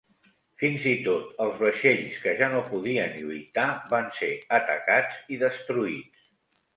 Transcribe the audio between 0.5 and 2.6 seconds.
Fins i tot els vaixells que ja